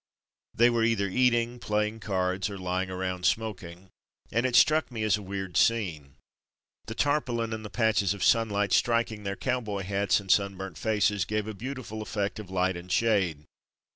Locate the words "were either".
0.71-1.07